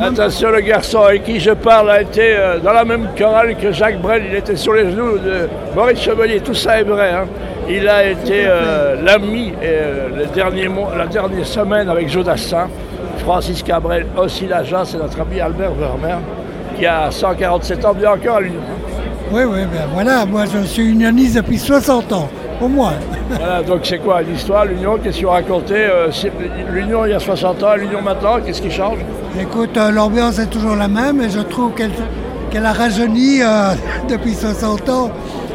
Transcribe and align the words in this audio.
Attention, 0.00 0.50
le 0.50 0.60
garçon 0.60 1.00
avec 1.02 1.24
qui 1.24 1.40
je 1.40 1.50
parle 1.50 1.90
a 1.90 2.00
été 2.02 2.36
euh, 2.36 2.58
dans 2.60 2.72
la 2.72 2.84
même 2.84 3.08
chorale 3.18 3.56
que 3.56 3.72
Jacques 3.72 4.00
Brel. 4.00 4.24
Il 4.30 4.36
était 4.36 4.54
sur 4.56 4.72
les 4.72 4.90
genoux 4.90 5.18
de 5.18 5.48
Maurice 5.74 6.00
Chevalier. 6.00 6.40
Tout 6.40 6.54
ça 6.54 6.80
est 6.80 6.84
vrai. 6.84 7.10
hein. 7.10 7.26
Il 7.68 7.88
a 7.88 8.06
été 8.08 8.44
euh, 8.46 8.96
l'ami 9.02 9.52
euh, 9.62 10.68
mois- 10.70 10.92
la 10.96 11.06
dernière 11.06 11.46
semaine 11.46 11.88
avec 11.88 12.08
Jodassin. 12.08 12.68
Francis 13.18 13.62
Cabrel, 13.62 14.06
aussi 14.16 14.46
l'agent, 14.46 14.84
c'est 14.84 14.96
notre 14.98 15.20
ami 15.20 15.40
Albert 15.40 15.72
Vermeer, 15.72 16.18
qui 16.78 16.86
a 16.86 17.10
147 17.10 17.84
ans, 17.84 17.92
bien 17.92 18.12
encore 18.12 18.36
à 18.36 18.40
l'Union. 18.40 18.60
Oui, 19.32 19.42
oui, 19.44 19.58
ben 19.70 19.82
voilà, 19.92 20.24
moi 20.24 20.44
je 20.46 20.64
suis 20.66 20.86
unioniste 20.90 21.36
depuis 21.36 21.58
60 21.58 22.12
ans, 22.12 22.28
au 22.60 22.68
moins. 22.68 22.94
Voilà, 23.30 23.62
donc 23.62 23.80
c'est 23.84 23.98
quoi 23.98 24.22
l'histoire 24.22 24.64
L'Union, 24.64 24.96
qu'est-ce 24.96 25.18
qu'ils 25.18 25.26
ont 25.26 25.30
raconté 25.32 25.74
euh, 25.74 26.10
c'est- 26.10 26.32
L'Union 26.72 27.04
il 27.04 27.10
y 27.10 27.14
a 27.14 27.18
60 27.20 27.62
ans, 27.62 27.74
l'Union 27.76 28.00
maintenant, 28.00 28.38
qu'est-ce 28.44 28.62
qui 28.62 28.70
change? 28.70 28.98
Écoute, 29.38 29.76
euh, 29.76 29.90
l'ambiance 29.90 30.38
est 30.38 30.46
toujours 30.46 30.74
la 30.74 30.88
même 30.88 31.20
et 31.20 31.28
je 31.28 31.40
trouve 31.40 31.72
qu'elle 31.74 32.64
a 32.64 32.72
rajeuni 32.72 33.42
euh, 33.42 33.74
depuis 34.08 34.32
60 34.34 34.88
ans. 34.88 35.10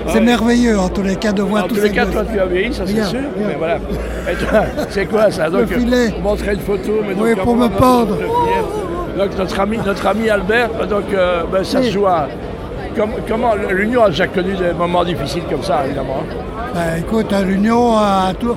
C'est 0.07 0.15
Ouais. 0.15 0.19
merveilleux 0.19 0.77
en 0.77 0.89
tous 0.89 1.01
les 1.01 1.15
cas 1.15 1.31
de 1.31 1.41
voir 1.41 1.63
En 1.63 1.67
tous 1.67 1.75
les 1.81 1.89
cas, 1.89 2.05
toi 2.05 2.23
tu 2.31 2.39
as 2.39 2.45
vieilli, 2.45 2.73
ça 2.73 2.83
c'est 2.85 2.93
sûr. 3.05 3.19
bien. 3.37 3.47
Mais 3.47 3.55
voilà. 3.57 3.77
Et 4.29 4.35
toi, 4.35 4.61
c'est 4.89 5.05
quoi 5.05 5.31
ça 5.31 5.49
Donc, 5.49 5.61
Le 5.61 5.79
filet. 5.79 6.07
euh, 6.09 6.21
montrer 6.21 6.53
une 6.53 6.59
photo. 6.59 6.91
Mais 7.07 7.15
Oui, 7.17 7.29
donc, 7.29 7.37
pour 7.43 7.53
comment 7.53 7.69
me 7.69 7.69
pendre. 7.69 8.17
Donc 9.17 9.37
notre 9.37 9.59
ami, 9.61 9.79
notre 9.85 10.05
ami 10.07 10.29
Albert, 10.29 10.69
euh, 10.81 10.85
donc 10.85 11.05
ben, 11.51 11.63
ça 11.63 11.79
Oui. 11.79 11.85
se 11.87 11.91
joue 11.91 12.05
à. 12.05 12.27
Com- 12.95 13.11
comment 13.27 13.53
l'Union 13.71 14.03
a 14.05 14.09
déjà 14.09 14.27
connu 14.27 14.55
des 14.55 14.73
moments 14.77 15.03
difficiles 15.03 15.43
comme 15.49 15.63
ça, 15.63 15.85
évidemment. 15.85 16.17
hein. 16.21 16.35
Ben, 16.73 16.99
écoute, 16.99 17.31
à 17.33 17.41
l'Union, 17.41 17.93
tout- 18.39 18.51
euh, 18.51 18.55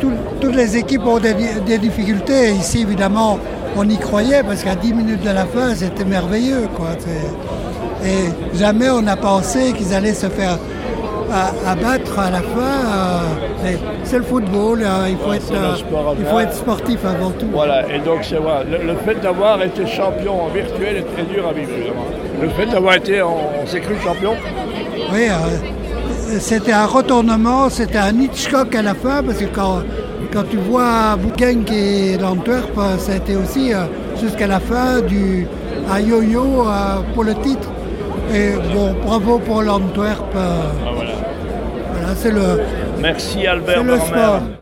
tout- 0.00 0.12
toutes 0.40 0.54
les 0.54 0.76
équipes 0.76 1.06
ont 1.06 1.18
des, 1.18 1.34
difficultés. 1.78 2.50
Ici, 2.52 2.82
évidemment, 2.82 3.38
on 3.76 3.88
y 3.88 3.96
croyait 3.96 4.42
parce 4.42 4.62
qu'à 4.62 4.74
10 4.74 4.92
minutes 4.94 5.22
de 5.22 5.30
la 5.30 5.44
fin, 5.46 5.74
c'était 5.74 6.04
merveilleux. 6.04 6.68
Quoi. 6.76 6.88
Et 8.04 8.56
jamais 8.56 8.90
on 8.90 9.02
n'a 9.02 9.16
pensé 9.16 9.72
qu'ils 9.72 9.92
allaient 9.94 10.14
se 10.14 10.26
faire 10.28 10.58
a- 11.32 11.70
abattre 11.70 12.18
à 12.18 12.30
la 12.30 12.38
fin. 12.40 12.76
euh, 13.66 13.72
C'est 14.04 14.18
le 14.18 14.24
football, 14.24 14.80
euh, 14.82 15.08
il, 15.10 15.16
faut 15.18 15.30
Ouais, 15.30 15.36
être, 15.36 15.52
euh, 15.52 16.14
il 16.18 16.24
faut 16.26 16.40
être 16.40 16.54
sportif 16.54 16.98
avant 17.04 17.30
tout. 17.30 17.46
Voilà, 17.52 17.82
et 17.94 17.98
donc 17.98 18.20
c'est 18.22 18.36
voilà, 18.36 18.64
le, 18.64 18.86
le 18.86 18.94
fait 19.04 19.20
d'avoir 19.20 19.62
été 19.62 19.86
champion 19.86 20.44
en 20.44 20.48
virtuel 20.48 20.96
est 20.98 21.14
très 21.14 21.24
dur 21.24 21.46
à 21.48 21.52
vivre. 21.52 21.70
Le 22.40 22.48
fait 22.50 22.66
d'avoir 22.66 22.94
été, 22.94 23.20
on, 23.22 23.36
on 23.62 23.66
s'est 23.66 23.80
cru 23.80 23.94
champion, 24.02 24.34
Oui, 25.12 25.26
euh, 25.28 26.38
c'était 26.38 26.72
un 26.72 26.86
retournement, 26.86 27.68
c'était 27.68 27.98
un 27.98 28.14
Hitchcock 28.18 28.74
à 28.74 28.82
la 28.82 28.94
fin, 28.94 29.22
parce 29.22 29.38
que 29.38 29.46
quand, 29.46 29.82
quand 30.32 30.44
tu 30.48 30.56
vois 30.56 31.16
Bouquin 31.16 31.62
qui 31.66 32.12
est 32.12 32.16
d'Antwerp, 32.16 32.70
euh, 32.78 32.96
ça 32.98 33.12
a 33.12 33.16
été 33.16 33.34
aussi 33.36 33.72
jusqu'à 34.20 34.46
la 34.46 34.60
fin 34.60 35.00
du, 35.00 35.46
un 35.92 36.00
yo-yo 36.00 36.64
pour 37.14 37.24
le 37.24 37.34
titre. 37.34 37.68
Et 38.34 38.52
bon, 38.74 38.94
bravo 39.06 39.38
pour 39.38 39.62
l'Antwerp. 39.62 40.22
Ah. 40.36 40.97
Voilà, 42.08 42.20
c'est 42.20 42.30
le, 42.30 42.60
Merci 43.00 43.46
Albert 43.46 43.82
le 43.82 43.98
sport. 43.98 44.42